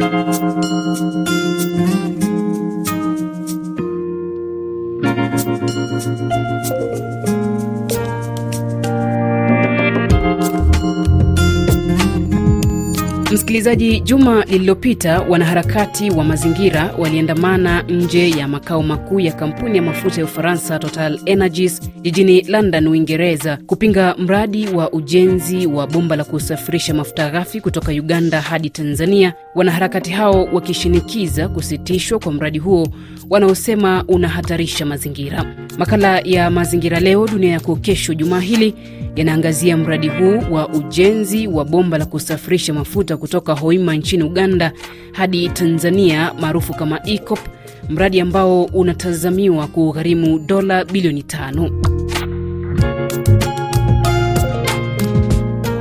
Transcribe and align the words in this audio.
Thank 0.00 0.14
you. 7.28 7.29
Msikilizaji, 13.40 14.00
juma 14.00 14.44
lililopita 14.44 15.20
wanaharakati 15.20 16.10
wa 16.10 16.24
mazingira 16.24 16.94
waliandamana 16.98 17.82
nje 17.82 18.30
ya 18.30 18.48
makao 18.48 18.82
makuu 18.82 19.20
ya 19.20 19.32
kampuni 19.32 19.76
ya 19.76 19.82
mafuta 19.82 20.20
ya 20.20 20.24
Ufaransa 20.24 20.78
Total 20.78 21.20
Energies 21.26 21.80
jijini 22.02 22.40
London, 22.42 22.86
Uingereza, 22.86 23.56
kupinga 23.66 24.14
mradi 24.18 24.68
wa 24.68 24.92
ujenzi 24.92 25.66
wa 25.66 25.86
bomba 25.86 26.16
la 26.16 26.24
kusafirisha 26.24 26.94
mafuta 26.94 27.30
ghafi 27.30 27.60
kutoka 27.60 27.92
Uganda 27.92 28.40
hadi 28.40 28.70
Tanzania, 28.70 29.34
wanaharakati 29.54 30.10
hao 30.10 30.44
wakishinikiza 30.52 31.48
kusitishwa 31.48 32.18
kwa 32.18 32.32
mradi 32.32 32.58
huo 32.58 32.88
wanaosema 33.30 34.04
unahatarisha 34.08 34.86
mazingira. 34.86 35.44
Makala 35.78 36.18
ya 36.24 36.50
Mazingira 36.50 37.00
Leo 37.00 37.26
Dunia 37.28 37.52
Yako 37.52 37.76
Kesho 37.76 38.14
jumaa 38.14 38.40
hili 38.40 38.74
yanaangazia 39.16 39.76
mradi 39.76 40.08
huu 40.08 40.38
wa 40.54 40.68
ujenzi 40.68 41.46
wa 41.46 41.64
bomba 41.64 41.98
la 41.98 42.06
kusafirisha 42.06 42.74
mafuta 42.74 43.16
kutoka 43.30 43.54
Hoima 43.54 43.94
nchini 43.96 44.22
Uganda 44.22 44.72
hadi 45.12 45.48
Tanzania 45.48 46.34
maarufu 46.40 46.74
kama 46.74 47.00
ECOP, 47.06 47.38
mradi 47.88 48.20
ambao 48.20 48.64
unatazamiwa 48.64 49.66
kugharimu 49.66 50.38
dola 50.38 50.84
bilioni 50.84 51.22
tano. 51.22 51.70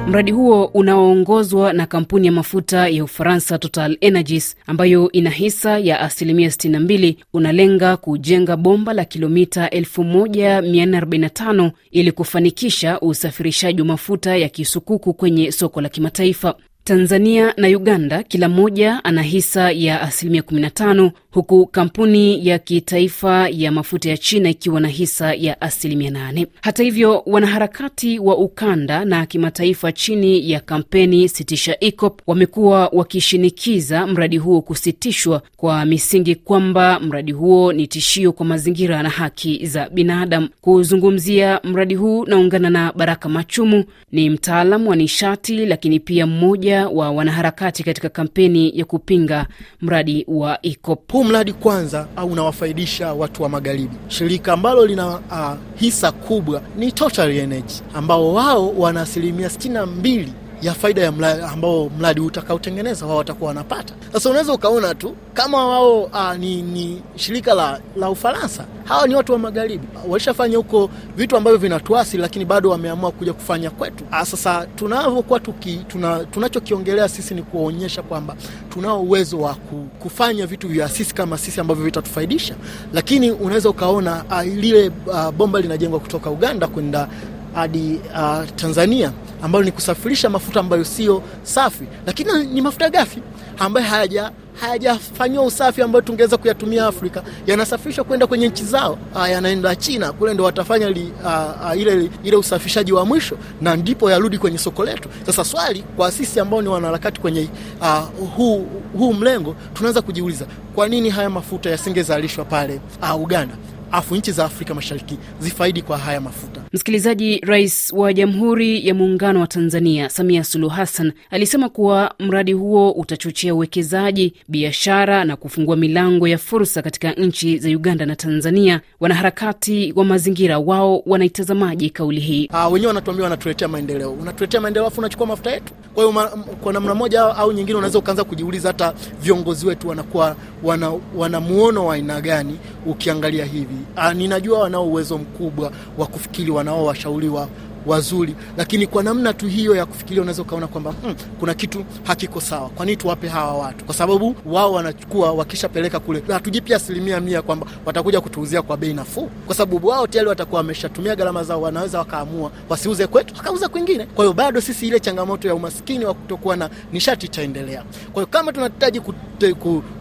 Mradi 0.08 0.32
huo 0.32 0.66
unaoongozwa 0.66 1.74
na 1.74 1.86
kampuni 1.86 2.26
ya 2.28 2.32
mafuta 2.34 2.88
ya 2.88 3.04
Ufaransa 3.04 3.58
Total 3.58 3.98
Energies 4.02 4.56
ambayo 4.68 5.12
ina 5.12 5.30
hisa 5.30 5.80
ya 5.80 6.00
asilimia 6.00 6.50
62 6.50 7.16
unalenga 7.34 7.98
kujenga 7.98 8.58
bomba 8.58 8.94
la 8.94 9.06
kilomita 9.06 9.68
1445 9.68 11.72
ili 11.92 12.12
kufanikisha 12.12 13.00
usafirishaji 13.00 13.82
wa 13.82 13.88
mafuta 13.88 14.38
ya 14.38 14.50
kisukuku 14.50 15.14
kwenye 15.14 15.52
soko 15.52 15.82
la 15.82 15.90
kimataifa. 15.90 16.56
Tanzania 16.84 17.54
na 17.58 17.68
Uganda 17.68 18.24
kila 18.24 18.50
mmoja 18.50 19.04
ana 19.04 19.22
hisa 19.22 19.72
ya 19.72 20.02
asilimia 20.02 20.42
15 20.42 21.12
huku 21.32 21.66
kampuni 21.68 22.48
ya 22.48 22.60
kitaifa 22.60 23.50
ya 23.50 23.72
mafuta 23.72 24.10
ya 24.10 24.18
China 24.18 24.50
ikiwa 24.50 24.80
na 24.80 24.88
hisa 24.88 25.34
ya 25.34 25.62
asilimia 25.62 26.10
8. 26.12 26.48
Hata 26.62 26.84
hivyo, 26.84 27.24
wanaharakati 27.26 28.20
wa 28.20 28.38
ukanda 28.38 29.06
na 29.06 29.26
kimataifa 29.26 29.92
chini 29.92 30.52
ya 30.52 30.60
kampeni 30.60 31.30
Sitisha 31.30 31.78
EACOP 31.84 32.22
wamekuwa 32.28 32.88
wakishinikiza 32.94 34.08
mradi 34.08 34.38
huo 34.38 34.62
kusitishwa 34.62 35.42
kwa 35.58 35.86
misingi 35.86 36.36
kwamba 36.36 37.00
mradi 37.00 37.32
huo 37.32 37.74
ni 37.74 37.88
tishio 37.88 38.32
kwa 38.32 38.46
mazingira 38.46 39.04
na 39.04 39.10
haki 39.10 39.66
za 39.66 39.90
binadamu. 39.90 40.50
Kuzungumzia 40.62 41.60
mradi 41.64 41.96
huu 41.96 42.26
naungana 42.26 42.70
na 42.70 42.94
Baraka 42.96 43.30
Machumu, 43.30 43.84
ni 44.12 44.30
mtaalam 44.30 44.88
wa 44.88 44.96
nishati 44.96 45.66
lakini 45.66 46.00
pia 46.00 46.28
mmoja 46.28 46.69
wa 46.76 47.12
wanaharakati 47.12 47.84
katika 47.84 48.10
kampeni 48.10 48.80
ya 48.80 48.86
kupinga 48.86 49.48
mradi 49.82 50.26
wa 50.28 50.60
EACOP. 50.66 51.12
Huu 51.12 51.24
mradi 51.24 51.54
kwanza 51.54 52.08
au 52.16 52.28
unawafaidisha 52.32 53.14
watu 53.14 53.44
wa 53.44 53.50
magharibi. 53.50 53.96
Shirika 54.08 54.54
ambalo 54.54 54.86
lina 54.86 55.08
uh, 55.08 55.54
hisa 55.76 56.12
kubwa 56.12 56.62
ni 56.78 56.92
Total 56.92 57.32
Energy 57.38 57.74
ambao 57.94 58.34
wao 58.34 58.70
wana 58.78 59.02
asilimia 59.02 59.50
sitini 59.50 59.74
na 59.74 59.86
mbili 59.86 60.34
ya 60.62 60.74
faida 60.74 61.02
ya 61.02 61.12
mradi 61.12 61.42
ambao 61.44 61.90
mradi 62.00 62.22
utakaotengeneza 62.22 63.06
wao 63.06 63.18
watakuwa 63.18 63.48
wanapata. 63.48 63.94
Sasa 64.14 64.30
unaweza 64.30 64.54
ukaona 64.54 64.96
tu 64.96 65.16
kama 65.34 65.66
wao 65.68 66.02
uh, 66.04 66.34
ni, 66.40 66.62
ni 66.62 67.02
shirika 67.16 67.54
la, 67.54 67.80
la 67.96 68.10
Ufaransa. 68.10 68.66
Hawa 68.84 69.08
ni 69.08 69.16
watu 69.16 69.32
wa 69.32 69.40
magharibi, 69.40 69.88
walishafanya 70.08 70.58
huko 70.58 70.90
vitu 71.18 71.38
ambavyo 71.38 71.60
vinatuasi, 71.60 72.18
lakini 72.18 72.46
bado 72.46 72.70
wameamua 72.70 73.12
kuja 73.12 73.34
kufanya 73.34 73.70
kwetu. 73.70 74.04
Uh, 74.12 74.22
sasa 74.24 74.66
tunavyokuwa 74.76 75.40
tuna, 75.88 76.26
tunachokiongelea 76.26 77.10
sisi 77.10 77.34
ni 77.36 77.42
kuonyesha 77.44 78.02
kwamba 78.02 78.36
tunao 78.70 79.02
uwezo 79.02 79.40
wa 79.40 79.56
kufanya 80.00 80.46
vitu 80.48 80.68
vya 80.68 80.90
sisi 80.90 81.16
kama 81.16 81.38
sisi 81.38 81.60
ambavyo 81.62 81.86
vitatufaidisha, 81.86 82.56
lakini 82.94 83.32
unaweza 83.32 83.70
ukaona 83.70 84.24
uh, 84.32 84.42
lile 84.44 84.92
bomba 85.38 85.60
linajengwa 85.62 86.00
kutoka 86.00 86.30
Uganda 86.30 86.68
kwenda 86.68 87.08
hadi 87.54 88.00
uh, 88.14 88.46
Tanzania 88.56 89.12
ambayo 89.44 89.64
ni 89.66 89.72
kusafirisha 89.72 90.30
mafuta 90.30 90.60
ambayo 90.60 90.84
sio 90.86 91.24
safi, 91.44 91.84
lakini 92.06 92.44
ni 92.46 92.62
mafuta 92.62 92.90
ghafi? 92.90 93.22
Ambayo 93.60 93.86
hayaja 93.88 94.32
hayajafanyiwa 94.62 95.44
usafi 95.46 95.82
ambayo 95.82 96.02
tungeweza 96.02 96.38
kuyatumia 96.38 96.88
Afrika, 96.88 97.24
yanasafirishwa 97.48 98.04
kwenda 98.04 98.28
kwenye 98.28 98.48
nchi 98.48 98.64
zao, 98.64 98.98
yanaenda 99.32 99.76
China. 99.76 100.12
Kule 100.12 100.34
ndo 100.34 100.44
watafanya 100.44 100.90
li, 100.90 101.12
a, 101.26 101.54
a, 101.64 101.76
ile, 101.76 102.10
ile 102.24 102.36
usafishaji 102.38 102.94
wa 102.94 103.06
mwisho 103.06 103.38
na 103.62 103.76
ndipo 103.76 104.12
yarudi 104.12 104.38
kwenye 104.38 104.58
soko 104.58 104.84
letu. 104.86 105.10
Sasa 105.26 105.44
swali 105.44 105.84
kwa 105.96 106.12
sisi 106.12 106.40
ambao 106.40 106.62
ni 106.62 106.68
wanaharakati 106.68 107.22
kwenye 107.22 107.48
a, 107.82 108.00
huu, 108.36 108.68
huu 108.98 109.14
mlengo, 109.14 109.56
tunaweza 109.74 110.02
kujiuliza 110.02 110.46
kwa 110.76 110.88
nini 110.88 111.10
haya 111.10 111.30
mafuta 111.30 111.70
yasingezalishwa 111.70 112.46
pale 112.46 112.82
a, 113.02 113.16
Uganda 113.16 113.56
afu 113.92 114.16
nchi 114.16 114.32
za 114.32 114.46
Afrika 114.46 114.74
Mashariki 114.74 115.18
zifaidi 115.40 115.82
kwa 115.82 115.98
haya 115.98 116.22
mafuta. 116.22 116.62
Msikilizaji, 116.74 117.38
Rais 117.40 117.94
wa 117.96 118.14
Jamhuri 118.14 118.88
ya 118.88 118.94
Muungano 118.94 119.40
wa 119.42 119.48
Tanzania 119.48 120.10
Samia 120.10 120.44
Suluhu 120.44 120.76
Hassan 120.76 121.12
alisema 121.30 121.70
kuwa 121.70 122.14
mradi 122.20 122.54
huo 122.54 122.92
utachochea 122.92 123.56
uwekezaji, 123.56 124.34
biashara 124.48 125.24
na 125.26 125.36
kufungua 125.36 125.76
milango 125.76 126.28
ya 126.28 126.38
fursa 126.38 126.82
katika 126.82 127.12
nchi 127.12 127.58
za 127.58 127.70
Uganda 127.70 128.06
na 128.06 128.16
Tanzania. 128.16 128.82
Wanaharakati 129.00 129.94
wa 129.96 130.06
mazingira 130.06 130.60
wao 130.60 131.04
wanaitazamaje 131.06 131.90
kauli 131.90 132.20
hii? 132.22 132.50
Ah, 132.54 132.68
wenyewe 132.70 132.88
wanatuambia 132.88 133.24
wanatuletea 133.24 133.68
maendeleo, 133.68 134.12
unatuletea 134.12 134.62
maendeleo 134.62 134.88
afu 134.88 135.00
unachukua 135.00 135.28
mafuta 135.28 135.52
yetu. 135.52 135.74
Kwa 135.94 136.04
hiyo 136.04 136.30
kwa 136.62 136.74
namna 136.74 136.96
moja 136.96 137.22
au 137.22 137.52
nyingine 137.52 137.78
unaweza 137.78 138.00
ukaanza 138.00 138.24
kujiuliza 138.24 138.68
hata 138.70 138.94
viongozi 139.22 139.68
wetu 139.68 139.88
wanakuwa 139.90 140.36
wana, 140.64 140.94
wana 141.16 141.40
muono 141.40 141.86
wa 141.86 141.96
aina 141.96 142.22
gani 142.22 142.58
ukiangalia 142.86 143.46
hivi. 143.46 143.76
Ah, 143.96 144.14
ninajua 144.14 144.60
wanao 144.60 144.88
uwezo 144.88 145.18
mkubwa 145.18 145.72
wa 145.98 146.08
kufikiri, 146.08 146.52
wanao 146.52 146.86
washauriwa 146.86 147.48
wazuri, 147.90 148.36
lakini 148.58 148.88
kwa 148.88 149.04
namna 149.04 149.34
tu 149.34 149.48
hiyo 149.48 149.76
ya 149.76 149.86
kufikiria 149.86 150.22
unaweza 150.22 150.42
ukaona 150.42 150.68
kwamba 150.68 150.92
hmm, 150.92 151.16
kuna 151.40 151.54
kitu 151.54 151.86
hakiko 152.04 152.42
sawa. 152.42 152.70
Kwa 152.70 152.86
nini 152.86 152.98
tuwape 152.98 153.28
hawa 153.28 153.54
watu? 153.58 153.86
Kwa 153.86 153.96
sababu 153.96 154.36
wao 154.46 154.74
wanachukua, 154.74 155.32
wakishapeleka 155.32 156.00
kule 156.00 156.24
hatujipi 156.28 156.74
asilimia 156.74 157.20
mia 157.20 157.42
kwamba 157.42 157.68
watakuja 157.86 158.22
kutuuzia 158.22 158.62
kwa 158.62 158.78
bei 158.78 158.94
nafuu, 158.94 159.30
kwa 159.46 159.56
sababu 159.56 159.88
wao 159.88 160.08
tayari 160.08 160.30
watakuwa 160.30 160.62
wameshatumia 160.62 161.16
gharama 161.16 161.44
zao, 161.44 161.62
wanaweza 161.62 162.00
wakaamua 162.00 162.52
wasiuze 162.70 163.08
kwetu 163.08 163.34
wakauza 163.38 163.68
kwingine. 163.70 164.06
Kwa 164.06 164.26
hiyo 164.26 164.34
bado 164.34 164.62
sisi 164.62 164.88
ile 164.88 165.00
changamoto 165.00 165.48
ya 165.48 165.56
umaskini 165.56 166.06
wa 166.06 166.14
kutokuwa 166.14 166.56
na 166.56 166.70
nishati 166.94 167.26
itaendelea. 167.26 167.84
Kwa 168.14 168.14
hiyo 168.24 168.28
kama 168.28 168.54
tunahitaji 168.54 169.02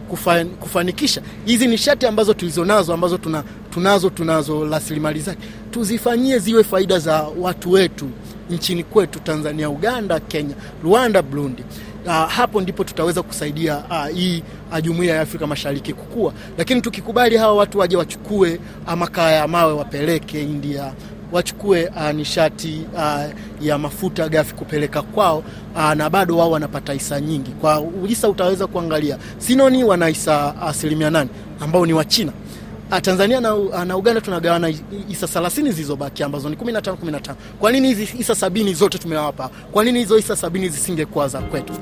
Kufan, 0.09 0.49
kufanikisha 0.49 1.21
hizi 1.45 1.67
nishati 1.67 2.05
ambazo 2.05 2.33
tulizonazo 2.33 2.93
ambazo 2.93 3.17
tuna, 3.17 3.43
tunazo 3.73 4.09
tunazo 4.09 4.65
rasilimali 4.65 5.19
zake 5.19 5.39
tuzifanyie 5.71 6.39
ziwe 6.39 6.63
faida 6.63 6.99
za 6.99 7.27
watu 7.39 7.71
wetu 7.71 8.09
nchini 8.49 8.83
kwetu 8.83 9.19
Tanzania, 9.19 9.69
Uganda, 9.69 10.19
Kenya, 10.19 10.55
Rwanda, 10.83 11.21
Burundi. 11.21 11.63
Uh, 12.05 12.11
hapo 12.29 12.61
ndipo 12.61 12.83
tutaweza 12.83 13.23
kusaidia 13.23 13.77
uh, 13.77 14.07
hii 14.15 14.43
uh, 14.71 14.79
jumuiya 14.81 15.15
ya 15.15 15.21
Afrika 15.21 15.47
Mashariki 15.47 15.93
kukua, 15.93 16.33
lakini 16.57 16.81
tukikubali 16.81 17.37
hawa 17.37 17.53
watu 17.55 17.79
waje 17.79 17.97
wachukue 17.97 18.59
uh, 18.87 18.93
makaa 18.93 19.31
ya 19.31 19.47
mawe 19.47 19.73
wapeleke 19.73 20.41
India 20.43 20.93
wachukue 21.31 21.87
uh, 21.87 22.11
nishati 22.11 22.81
uh, 22.93 23.21
ya 23.65 23.77
mafuta 23.77 24.29
ghafi 24.29 24.53
kupeleka 24.53 25.01
kwao 25.01 25.43
uh, 25.75 25.93
na 25.93 26.09
bado 26.09 26.37
wao 26.37 26.51
wanapata 26.51 26.93
hisa 26.93 27.21
nyingi. 27.21 27.51
Kwa 27.51 27.83
hisa 28.07 28.29
utaweza 28.29 28.67
kuangalia 28.67 29.17
Sinoni 29.37 29.83
wana 29.83 30.07
hisa 30.07 30.61
asilimia 30.61 31.09
nane 31.09 31.29
ambao 31.59 31.85
ni 31.85 31.93
wa 31.93 32.05
China. 32.05 32.31
Uh, 32.31 32.48
Tanzania 32.97 33.41
na, 33.41 33.85
na 33.85 33.97
Uganda 33.97 34.21
tunagawana 34.21 34.67
hisa 35.07 35.25
30 35.25 35.49
zilizobaki 35.71 36.23
ambazo 36.23 36.49
ni 36.49 36.55
15 36.55 36.93
15. 36.93 37.33
Kwa 37.59 37.71
nini 37.71 37.87
hizi 37.87 38.05
hisa 38.05 38.35
sabini 38.35 38.73
zote 38.73 38.97
tumewapa? 38.97 39.49
Kwa 39.71 39.83
nini 39.83 39.99
hizo 39.99 40.15
hisa 40.15 40.35
sabini 40.35 40.69
zisingekuwa 40.69 41.27
za 41.27 41.41
kwetu? 41.41 41.73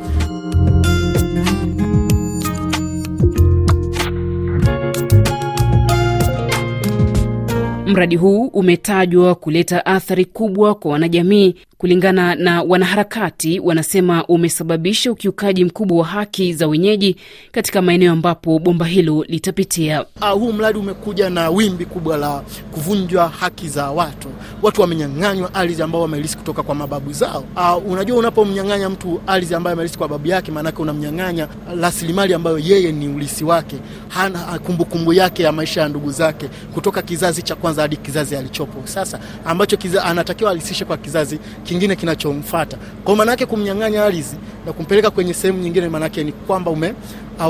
Mradi 7.86 8.15
huu 8.15 8.48
umetajwa 8.48 9.36
kuleta 9.36 9.86
athari 9.86 10.25
kubwa 10.25 10.75
kwa 10.75 10.92
wanajamii 10.92 11.56
Kulingana 11.78 12.36
na 12.36 12.62
wanaharakati, 12.62 13.60
wanasema 13.60 14.26
umesababisha 14.26 15.12
ukiukaji 15.12 15.66
mkubwa 15.66 15.98
wa 15.98 16.06
haki 16.06 16.54
za 16.54 16.68
wenyeji 16.68 17.16
katika 17.52 17.82
maeneo 17.82 18.12
ambapo 18.14 18.60
bomba 18.60 18.86
hilo 18.86 19.24
litapitia. 19.28 20.06
Ah, 20.22 20.30
huu 20.32 20.54
mradi 20.54 20.80
umekuja 20.80 21.30
na 21.30 21.50
wimbi 21.50 21.86
kubwa 21.86 22.18
la 22.18 22.44
kuvunjwa 22.72 23.28
haki 23.30 23.70
za 23.70 23.92
watu. 23.92 24.28
Watu 24.62 24.82
wamenyang'anywa 24.82 25.54
ardhi 25.54 25.82
ambao 25.82 26.02
wamelisi 26.02 26.38
kutoka 26.38 26.64
kwa 26.64 26.76
mababu 26.76 27.14
zao. 27.14 27.44
Ah, 27.56 27.78
unajua 27.78 28.18
unapomnyang'anya 28.18 28.90
mtu 28.90 29.22
ardhi 29.28 29.56
ambayo 29.56 29.74
amelisi 29.74 29.98
kwa 29.98 30.08
babu 30.08 30.28
yake, 30.28 30.52
maanake 30.52 30.82
unamnyang'anya 30.82 31.48
rasilimali 31.82 32.34
ambayo 32.34 32.58
yeye 32.60 32.92
ni 32.92 33.08
ulisi 33.08 33.44
wake, 33.44 33.76
hana 34.08 34.40
kumbukumbu 34.40 34.86
kumbu 34.86 35.14
yake 35.14 35.44
ya 35.44 35.52
maisha 35.52 35.82
ya 35.82 35.90
ndugu 35.90 36.12
zake 36.12 36.50
kutoka 36.74 37.02
kizazi 37.02 37.42
cha 37.42 37.56
kwanza 37.56 37.82
hadi 37.82 37.98
kizazi 37.98 38.36
alichopo 38.36 38.88
sasa, 38.88 39.20
ambacho 39.46 39.78
kiza, 39.78 40.04
anatakiwa 40.06 40.52
alisishe 40.52 40.86
kwa 40.86 40.98
kizazi 40.98 41.40
kingine 41.68 41.96
kinachomfuata. 41.96 42.78
Kwa 43.04 43.16
maana 43.16 43.31
yake 43.31 43.46
kumnyang'anya 43.46 44.04
ardhi 44.06 44.24
na 44.66 44.74
kumpeleka 44.74 45.10
kwenye 45.12 45.34
sehemu 45.34 45.60
nyingine, 45.60 45.90
maana 45.90 46.06
yake 46.06 46.24
ni 46.24 46.31
kwamba 46.31 46.72
ume 46.72 46.94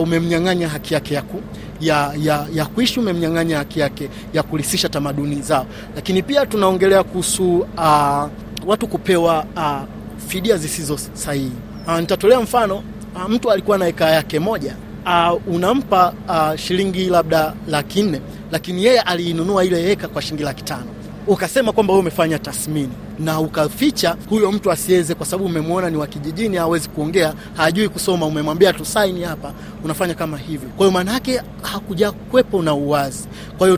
umemnyang'anya 0.02 0.70
haki 0.70 0.94
yake 0.94 1.14
ya, 1.14 1.22
ku, 1.22 1.42
ya, 1.82 2.14
ya, 2.20 2.46
ya 2.54 2.66
kuishi, 2.66 3.00
umemnyang'anya 3.00 3.58
haki 3.58 3.80
yake 3.80 4.10
ya 4.34 4.44
kulisisha 4.44 4.90
tamaduni 4.90 5.42
zao. 5.42 5.66
Lakini 5.96 6.24
pia 6.24 6.46
tunaongelea 6.46 7.04
kuhusu 7.04 7.58
uh, 7.60 8.28
watu 8.66 8.88
kupewa 8.88 9.46
uh, 9.56 9.82
fidia 10.28 10.58
zisizo 10.58 10.98
sahihi. 11.14 11.52
Uh, 11.88 12.00
nitatolea 12.00 12.40
mfano 12.42 12.76
uh, 13.16 13.30
mtu 13.30 13.52
alikuwa 13.52 13.78
na 13.78 13.88
eka 13.88 14.10
yake 14.10 14.40
moja 14.40 14.76
uh, 15.06 15.42
unampa 15.56 16.14
uh, 16.30 16.56
shilingi 16.60 17.06
labda 17.06 17.54
laki 17.68 18.04
nne, 18.04 18.22
lakini 18.52 18.86
yeye 18.86 19.00
aliinunua 19.02 19.66
ile 19.66 19.92
eka 19.92 20.08
kwa 20.08 20.22
shilingi 20.22 20.44
laki 20.44 20.64
tano 20.64 20.86
ukasema 21.28 21.72
kwamba 21.72 21.94
wewe 21.94 22.02
umefanya 22.02 22.40
tathmini 22.40 22.90
na 23.20 23.40
ukaficha 23.40 24.16
huyo 24.30 24.52
mtu 24.52 24.72
asiweze, 24.72 25.16
kwa 25.16 25.26
sababu 25.26 25.46
umemwona 25.50 25.90
ni 25.90 25.98
wa 25.98 26.08
kijijini, 26.08 26.58
hawezi 26.58 26.90
kuongea, 26.90 27.34
hajui 27.58 27.90
kusoma, 27.90 28.26
umemwambia 28.26 28.74
tu 28.74 28.86
saini 28.86 29.24
hapa, 29.24 29.54
unafanya 29.84 30.14
kama 30.14 30.38
hivyo. 30.38 30.70
Kwa 30.70 30.78
hiyo 30.86 30.92
maana 30.92 31.14
yake 31.14 31.42
hakuja 31.62 32.12
kwepo 32.12 32.62
na 32.62 32.74
uwazi. 32.74 33.28
Kwa 33.58 33.68
hiyo 33.68 33.78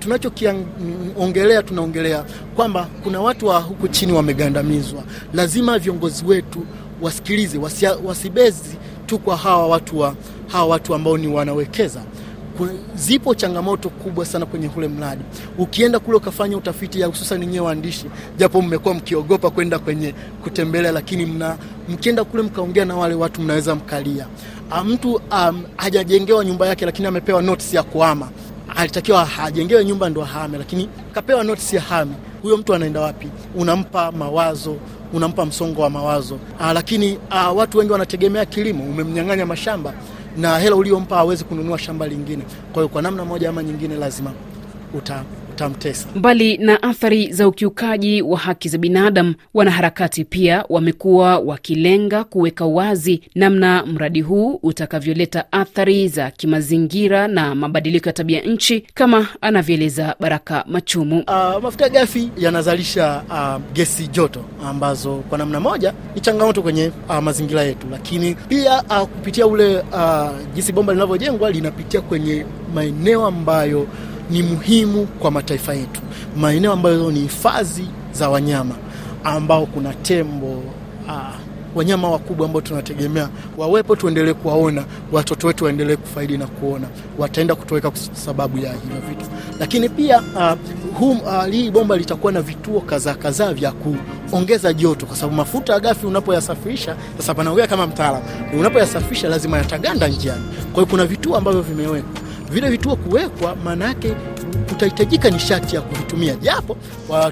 tunachokiongelea, 0.00 1.62
tunaongelea 1.62 2.24
kwamba 2.56 2.88
kuna 3.02 3.20
watu 3.20 3.46
wa 3.46 3.60
huku 3.60 3.88
chini 3.88 4.12
wamegandamizwa. 4.12 5.02
Lazima 5.34 5.78
viongozi 5.78 6.24
wetu 6.24 6.66
wasikilize, 7.02 7.58
wasibezi 8.04 8.76
tu 9.06 9.18
kwa 9.18 9.36
hawa 9.36 9.66
watu 9.68 9.98
wa 9.98 10.14
hawa 10.48 10.66
watu 10.66 10.94
ambao 10.94 11.18
ni 11.18 11.26
wanawekeza 11.28 12.00
zipo 12.94 13.34
changamoto 13.34 13.88
kubwa 13.88 14.26
sana 14.26 14.46
kwenye 14.46 14.70
ule 14.76 14.88
mradi. 14.88 15.22
Ukienda 15.58 15.98
kule 15.98 16.16
ukafanya 16.16 16.56
utafiti 16.56 17.02
hususan 17.02 17.46
nyewe 17.46 17.66
waandishi, 17.66 18.06
japo 18.38 18.62
mmekuwa 18.62 18.94
mkiogopa 18.94 19.50
kwenda 19.50 19.78
kwenye 19.78 20.14
kutembelea, 20.42 20.92
lakini 20.92 21.26
mna 21.26 21.56
mkienda 21.88 22.24
kule 22.24 22.42
mkaongea 22.42 22.84
na 22.84 22.96
wale 22.96 23.14
watu 23.14 23.40
mnaweza 23.42 23.74
mkalia. 23.74 24.26
Mtu 24.84 25.14
um, 25.14 25.62
hajajengewa 25.76 26.44
nyumba 26.44 26.66
yake, 26.66 26.86
lakini 26.86 27.08
amepewa 27.08 27.42
notice 27.42 27.76
ya 27.76 27.82
kuhama. 27.82 28.28
Alitakiwa 28.76 29.24
hajengewe 29.24 29.84
nyumba 29.84 30.08
ndo 30.10 30.22
ahame, 30.22 30.58
lakini 30.58 30.88
kapewa 31.12 31.44
notice 31.44 31.76
ya 31.76 31.82
hame. 31.82 32.12
Huyo 32.42 32.56
mtu 32.56 32.74
anaenda 32.74 33.00
wapi? 33.00 33.28
Unampa 33.54 34.12
mawazo 34.12 34.76
unampa 35.12 35.46
msongo 35.46 35.82
wa 35.82 35.90
mawazo. 35.90 36.38
Aa, 36.60 36.72
lakini 36.72 37.18
aa, 37.30 37.52
watu 37.52 37.78
wengi 37.78 37.92
wanategemea 37.92 38.44
kilimo. 38.44 38.84
Umemnyang'anya 38.84 39.46
mashamba 39.46 39.94
na 40.36 40.58
hela 40.58 40.76
uliompa 40.76 41.16
hawezi 41.16 41.44
kununua 41.44 41.78
shamba 41.78 42.06
lingine. 42.08 42.42
Kwa 42.72 42.82
hiyo 42.82 42.88
kwa 42.88 43.02
namna 43.02 43.24
moja 43.24 43.48
ama 43.48 43.62
nyingine 43.62 43.94
lazima 43.96 44.32
uta 44.94 45.22
utamtesa. 45.66 46.08
Mbali 46.14 46.56
na 46.58 46.82
athari 46.82 47.32
za 47.32 47.48
ukiukaji 47.48 48.22
wa 48.22 48.38
haki 48.38 48.68
za 48.68 48.78
binadamu, 48.78 49.34
wanaharakati 49.54 50.24
pia 50.24 50.64
wamekuwa 50.68 51.38
wakilenga 51.38 52.24
kuweka 52.24 52.64
wazi 52.66 53.20
namna 53.34 53.86
mradi 53.86 54.20
huu 54.20 54.60
utakavyoleta 54.62 55.52
athari 55.52 56.08
za 56.08 56.30
kimazingira 56.30 57.28
na 57.28 57.54
mabadiliko 57.54 58.08
ya 58.08 58.12
tabia 58.12 58.40
nchi, 58.40 58.80
kama 58.94 59.26
anavyoeleza 59.40 60.14
Baraka 60.20 60.64
Machumu. 60.68 61.18
Uh, 61.28 61.62
mafuta 61.62 61.88
ghafi 61.88 62.30
yanazalisha 62.38 63.22
uh, 63.30 63.72
gesi 63.72 64.06
joto 64.08 64.44
ambazo 64.64 65.14
kwa 65.16 65.38
namna 65.38 65.60
moja 65.60 65.92
ni 66.14 66.20
changamoto 66.20 66.62
kwenye 66.62 66.90
uh, 67.08 67.18
mazingira 67.18 67.62
yetu, 67.62 67.86
lakini 67.90 68.34
pia 68.34 68.82
uh, 68.82 68.98
kupitia 69.08 69.46
ule 69.46 69.76
uh, 69.78 70.30
jinsi 70.54 70.72
bomba 70.72 70.92
linavyojengwa 70.92 71.50
linapitia 71.50 72.00
kwenye 72.00 72.46
maeneo 72.74 73.26
ambayo 73.26 73.86
ni 74.30 74.42
muhimu 74.42 75.06
kwa 75.06 75.30
mataifa 75.30 75.74
yetu, 75.74 76.00
maeneo 76.36 76.72
ambayo 76.72 77.10
ni 77.10 77.20
hifadhi 77.20 77.88
za 78.12 78.28
wanyama 78.30 78.74
ambao 79.24 79.66
kuna 79.66 79.94
tembo 79.94 80.62
aa, 81.08 81.32
wanyama 81.74 82.10
wakubwa 82.10 82.46
ambao 82.46 82.62
tunategemea 82.62 83.28
wawepo, 83.56 83.96
tuendelee 83.96 84.32
kuwaona, 84.32 84.84
watoto 85.12 85.46
wetu 85.46 85.64
waendelee 85.64 85.96
kufaidi 85.96 86.38
na 86.38 86.46
kuona, 86.46 86.86
wataenda 87.18 87.54
kutoweka 87.54 87.90
kwa 87.90 88.00
sababu 88.12 88.58
ya 88.58 88.72
hivyo 88.72 88.96
vitu. 89.08 89.26
Lakini 89.60 89.88
pia 89.88 90.22
hii 91.50 91.70
bomba 91.70 91.96
litakuwa 91.96 92.32
na 92.32 92.40
vituo 92.42 92.80
kadhaa 92.80 93.14
kadhaa 93.14 93.52
vya 93.52 93.72
kuongeza 94.30 94.72
joto, 94.72 95.06
kwa 95.06 95.16
sababu 95.16 95.36
mafuta 95.36 95.72
ya 95.72 95.80
ghafi 95.80 96.06
unapoyasafirisha, 96.06 96.96
sasa 97.18 97.34
panaongea 97.34 97.66
kama 97.66 97.86
mtaalamu, 97.86 98.24
unapoyasafirisha 98.58 99.28
lazima 99.28 99.58
yataganda 99.58 100.08
njiani. 100.08 100.42
Kwa 100.62 100.74
hiyo 100.74 100.86
kuna 100.86 101.06
vituo 101.06 101.36
ambavyo 101.36 101.62
vimewekwa 101.62 102.20
vile 102.50 102.70
vituo 102.70 102.96
kuwekwa, 102.96 103.56
maana 103.64 103.84
yake 103.84 104.14
kutahitajika 104.68 105.30
nishati 105.30 105.74
ya 105.76 105.80
kuvitumia, 105.82 106.34
japo 106.34 106.76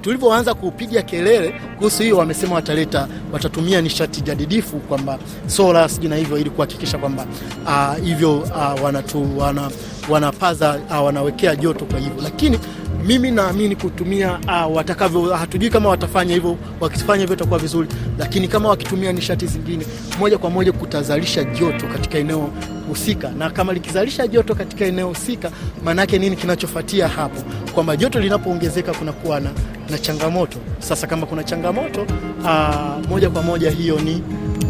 tulivyoanza 0.01 0.55
kupiga 0.55 1.03
kelele 1.03 1.55
kuhusu 1.79 2.03
hiyo, 2.03 2.17
wamesema 2.19 2.55
wataleta 2.55 3.09
watatumia 3.33 3.81
nishati 3.81 4.21
jadidifu 4.21 4.77
kwamba 4.77 5.19
sola 5.47 5.89
sijui 5.89 6.09
na 6.11 6.17
hivyo, 6.17 6.39
ili 6.39 6.51
kuhakikisha 6.51 6.99
kwamba 6.99 7.27
uh, 7.67 8.05
hivyo 8.05 8.39
uh, 8.39 8.85
wanatu, 8.85 9.39
wana, 9.39 9.71
wanapaza 10.09 10.79
uh, 10.91 11.05
wanawekea 11.05 11.57
joto 11.57 11.85
kwa 11.85 11.99
hivyo, 11.99 12.23
lakini 12.23 12.59
mimi 13.07 13.31
naamini 13.31 13.77
kutumia 13.77 14.39
uh, 14.69 14.77
watakavyo, 14.77 15.35
hatujui 15.35 15.71
kama 15.71 15.89
watafanya 15.89 16.35
hivyo. 16.35 16.57
Wakifanya 16.81 17.21
hivyo 17.21 17.37
itakuwa 17.37 17.59
vizuri, 17.59 17.89
lakini 18.19 18.49
kama 18.49 18.69
wakitumia 18.69 19.13
nishati 19.13 19.47
zingine, 19.47 19.87
moja 20.19 20.39
kwa 20.39 20.51
moja 20.51 20.73
kutazalisha 20.73 21.45
joto 21.45 21.87
katika 21.87 22.19
eneo 22.19 22.51
husika, 22.89 23.29
na 23.39 23.51
kama 23.51 23.73
likizalisha 23.73 24.27
joto 24.27 24.55
katika 24.55 24.85
eneo 24.85 25.09
husika, 25.09 25.51
maana 25.85 26.01
yake 26.03 26.19
nini 26.19 26.37
kinachofuatia 26.37 27.09
hapo? 27.09 27.43
Kwamba 27.75 27.97
joto 27.97 28.21
linapoongezeka 28.21 28.93
kunakuwa 28.95 29.41
na, 29.41 29.51
na 29.91 29.99
changamoto. 29.99 30.59
Sasa 30.79 31.07
kama 31.07 31.27
kuna 31.27 31.45
changamoto 31.45 32.07
aa, 32.45 32.99
moja 33.09 33.31
kwa 33.31 33.43
moja 33.43 33.71
hiyo 33.71 33.99
ni, 34.01 34.23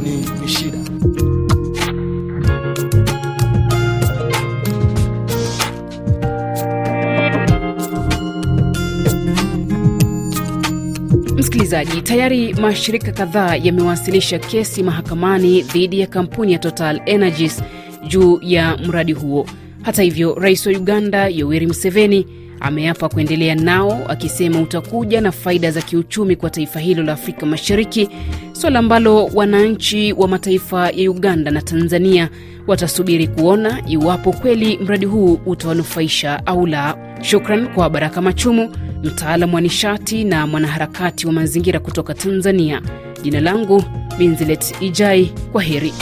ni, 0.02 0.16
ni 0.43 0.49
shida. 0.49 0.78
Msikilizaji, 11.37 12.02
tayari 12.02 12.55
mashirika 12.55 13.12
kadhaa 13.12 13.56
yamewasilisha 13.56 14.38
kesi 14.38 14.82
mahakamani 14.82 15.62
dhidi 15.62 16.00
ya 16.00 16.06
kampuni 16.06 16.52
ya 16.52 16.58
Total 16.58 17.00
Energies 17.06 17.62
juu 18.08 18.38
ya 18.42 18.76
mradi 18.76 19.12
huo. 19.12 19.46
Hata 19.82 20.02
hivyo, 20.02 20.34
rais 20.34 20.67
wa 20.67 20.72
Uganda 20.72 21.29
Yoweri 21.29 21.67
Museveni 21.67 22.26
ameapa 22.60 23.08
kuendelea 23.08 23.55
nao, 23.55 24.00
akisema 24.08 24.60
utakuja 24.60 25.20
na 25.20 25.32
faida 25.32 25.70
za 25.70 25.82
kiuchumi 25.82 26.36
kwa 26.36 26.50
taifa 26.50 26.81
hilo 26.81 27.02
la 27.02 27.12
Afrika 27.12 27.46
Mashariki, 27.46 28.08
suala 28.52 28.79
ambalo 28.79 29.24
wananchi 29.26 30.12
wa 30.12 30.29
mataifa 30.29 30.90
ya 30.90 31.10
Uganda 31.10 31.50
na 31.50 31.62
Tanzania 31.62 32.29
watasubiri 32.67 33.26
kuona 33.29 33.82
iwapo 33.88 34.32
kweli 34.32 34.79
mradi 34.79 35.06
huu 35.06 35.40
utawanufaisha 35.46 36.46
au 36.46 36.67
la. 36.67 36.96
Shukran 37.22 37.69
kwa 37.69 37.90
Baraka 37.90 38.22
Machumu, 38.22 38.76
mtaalamu 39.02 39.55
wa 39.55 39.60
nishati 39.60 40.24
na 40.24 40.46
mwanaharakati 40.46 41.26
wa 41.26 41.32
mazingira 41.32 41.81
kutoka 41.81 42.14
Tanzania. 42.14 42.82
Jina 43.22 43.40
langu 43.40 43.84
Minzilet 44.19 44.74
Ijai, 44.82 45.32
kwa 45.52 45.62
heri. 45.62 45.93